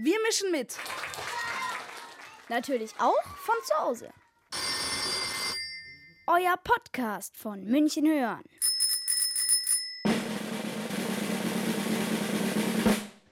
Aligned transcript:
Wir 0.00 0.16
mischen 0.22 0.52
mit. 0.52 0.78
Natürlich 2.48 2.92
auch 3.00 3.20
von 3.36 3.56
zu 3.64 3.74
Hause. 3.80 4.10
Euer 6.28 6.56
Podcast 6.62 7.36
von 7.36 7.64
München 7.64 8.06
hören. 8.06 8.44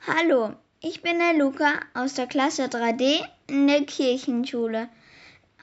Hallo, 0.09 0.57
ich 0.81 1.03
bin 1.03 1.21
der 1.21 1.35
Luca 1.35 1.83
aus 1.95 2.15
der 2.15 2.27
Klasse 2.27 2.65
3D 2.65 3.25
in 3.47 3.69
der 3.69 3.85
Kirchenschule. 3.85 4.89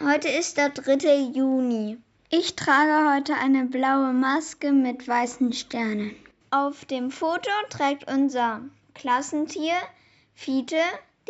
Heute 0.02 0.30
ist 0.30 0.56
der 0.56 0.70
3. 0.70 1.32
Juni. 1.34 1.98
Ich 2.30 2.56
trage 2.56 3.14
heute 3.14 3.34
eine 3.34 3.66
blaue 3.66 4.14
Maske 4.14 4.72
mit 4.72 5.06
weißen 5.06 5.52
Sternen. 5.52 6.16
Auf 6.50 6.86
dem 6.86 7.12
Foto 7.12 7.52
trägt 7.70 8.10
unser 8.10 8.62
Klassentier 8.94 9.76
Fiete 10.36 10.76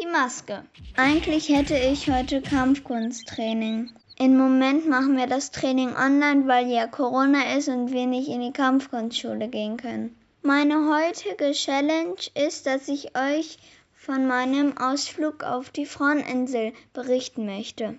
die 0.02 0.08
Maske. 0.08 0.64
Eigentlich 0.96 1.50
hätte 1.50 1.78
ich 1.78 2.10
heute 2.10 2.42
Kampfkunsttraining. 2.42 3.92
Im 4.18 4.38
Moment 4.38 4.88
machen 4.88 5.18
wir 5.18 5.28
das 5.28 5.52
Training 5.52 5.96
online, 5.96 6.48
weil 6.48 6.68
ja 6.68 6.88
Corona 6.88 7.56
ist 7.58 7.68
und 7.68 7.92
wir 7.92 8.08
nicht 8.08 8.30
in 8.30 8.42
die 8.42 8.54
Kampfkunstschule 8.54 9.50
gehen 9.50 9.78
können. 9.78 10.16
Meine 10.42 10.90
heutige 10.90 11.52
Challenge 11.52 12.16
ist, 12.34 12.66
dass 12.66 12.88
ich 12.88 13.18
euch 13.18 13.58
von 13.94 14.28
meinem 14.28 14.78
Ausflug 14.78 15.44
auf 15.44 15.70
die 15.70 15.86
Fraueninsel 15.86 16.74
berichten 16.94 17.46
möchte. 17.46 17.98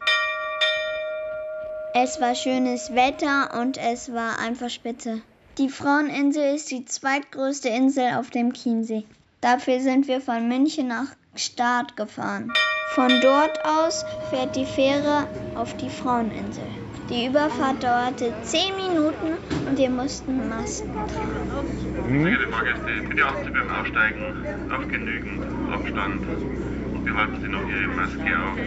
Es 1.95 2.21
war 2.21 2.35
schönes 2.35 2.95
Wetter 2.95 3.59
und 3.61 3.79
es 3.79 4.13
war 4.13 4.39
einfach 4.39 4.69
spitze. 4.69 5.23
Die 5.59 5.69
Fraueninsel 5.69 6.57
ist 6.57 6.71
die 6.71 6.85
zweitgrößte 6.85 7.69
Insel 7.69 8.15
auf 8.15 8.31
dem 8.31 8.53
Chiemsee. 8.53 9.05
Dafür 9.45 9.79
sind 9.79 10.09
wir 10.09 10.23
von 10.23 10.49
München 10.49 10.89
nach 10.89 11.09
Start 11.35 11.99
gefahren. 11.99 12.51
Von 12.95 13.11
dort 13.21 13.63
aus 13.63 14.03
fährt 14.31 14.57
die 14.57 14.65
Fähre 14.65 15.29
auf 15.55 15.77
die 15.77 15.91
Fraueninsel. 15.91 16.65
Die 17.11 17.27
Überfahrt 17.27 17.83
dauerte 17.83 18.33
10 18.43 18.75
Minuten 18.75 19.37
und 19.69 19.77
wir 19.77 19.91
mussten 19.91 20.49
Masken 20.49 20.95
tragen. 20.95 21.69
Sehr 22.09 22.25
geehrte 22.25 22.49
Fahrgäste, 22.49 23.07
bitte 23.07 23.27
achten 23.27 23.45
Sie 23.45 23.51
beim 23.51 23.71
Aussteigen 23.71 24.47
auf 24.73 24.89
genügend 24.89 25.43
Abstand 25.71 26.23
und 26.95 27.05
behalten 27.05 27.39
Sie 27.43 27.49
noch 27.49 27.69
Ihre 27.69 27.89
Maske 27.89 28.39
auf. 28.41 28.59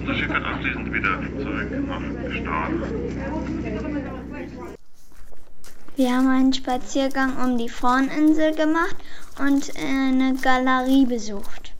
Unser 0.00 0.14
Schiff 0.14 0.30
fährt 0.30 0.44
anschließend 0.44 0.92
wieder 0.92 1.18
zurück 1.38 1.70
nach 1.88 2.02
Start. 2.34 4.19
Wir 6.00 6.16
haben 6.16 6.28
einen 6.28 6.54
Spaziergang 6.54 7.36
um 7.36 7.58
die 7.58 7.68
Fraueninsel 7.68 8.54
gemacht 8.54 8.96
und 9.38 9.70
eine 9.76 10.32
Galerie 10.32 11.04
besucht. 11.04 11.74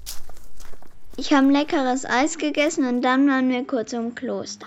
Ich 1.16 1.32
habe 1.32 1.50
leckeres 1.50 2.04
Eis 2.04 2.36
gegessen 2.36 2.84
und 2.84 3.00
dann 3.00 3.26
waren 3.30 3.48
wir 3.48 3.66
kurz 3.66 3.94
im 3.94 4.14
Kloster. 4.14 4.66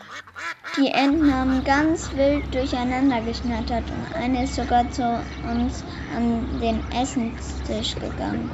Die 0.75 0.87
Enten 0.87 1.31
haben 1.31 1.63
ganz 1.63 2.09
wild 2.15 2.51
durcheinander 2.51 3.21
geschnattert 3.21 3.83
und 3.91 4.15
eine 4.15 4.45
ist 4.45 4.55
sogar 4.55 4.89
zu 4.89 5.03
uns 5.43 5.83
an 6.17 6.59
den 6.59 6.81
Essenstisch 6.91 7.93
gegangen. 7.93 8.49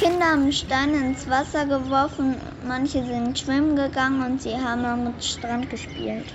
Kinder 0.00 0.32
haben 0.32 0.50
Steine 0.50 0.96
ins 1.06 1.30
Wasser 1.30 1.66
geworfen, 1.66 2.34
manche 2.66 3.06
sind 3.06 3.38
schwimmen 3.38 3.76
gegangen 3.76 4.26
und 4.26 4.42
sie 4.42 4.56
haben 4.56 4.84
am 4.84 5.14
Strand 5.20 5.70
gespielt. 5.70 6.26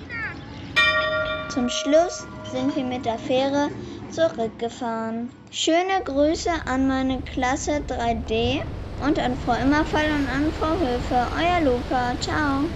Zum 1.57 1.69
Schluss 1.69 2.27
sind 2.51 2.75
wir 2.75 2.83
mit 2.83 3.03
der 3.07 3.17
Fähre 3.17 3.71
zurückgefahren. 4.11 5.31
Schöne 5.49 6.03
Grüße 6.05 6.51
an 6.67 6.87
meine 6.87 7.23
Klasse 7.23 7.79
3D 7.79 8.61
und 8.99 9.17
an 9.17 9.35
Frau 9.35 9.53
Immerfall 9.53 10.11
und 10.11 10.27
an 10.27 10.51
Frau 10.51 10.77
Höfe. 10.79 11.15
Euer 11.35 11.61
Luca. 11.61 12.13
Ciao. 12.19 12.69